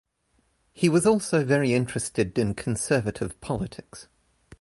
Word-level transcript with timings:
He 0.73 0.89
was 0.89 1.05
also 1.05 1.45
very 1.45 1.75
interested 1.75 2.35
in 2.39 2.55
Conservative 2.55 3.39
politics. 3.39 4.07